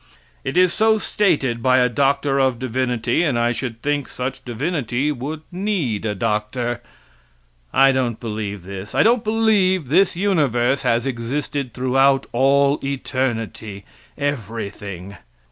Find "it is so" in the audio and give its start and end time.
0.43-0.97